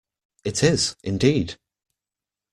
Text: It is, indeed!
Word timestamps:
It 0.43 0.63
is, 0.63 0.95
indeed! 1.03 1.59